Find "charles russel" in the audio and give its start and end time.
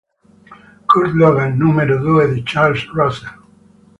2.43-3.37